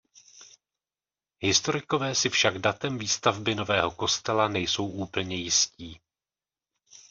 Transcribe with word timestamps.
Historikové 1.39 2.15
si 2.15 2.29
však 2.29 2.57
datem 2.59 2.97
výstavby 2.97 3.55
nového 3.55 3.91
kostela 3.91 4.47
nejsou 4.47 4.87
úplně 4.87 5.35
jistí. 5.35 5.99